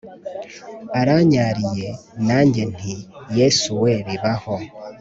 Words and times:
Aranyariye 0.99 1.89
nange 2.25 2.61
nti 2.73 2.93
yesuwe 3.37 3.91
bibaho 4.07 4.55